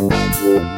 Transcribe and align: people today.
people 0.00 0.10
today. 0.10 0.77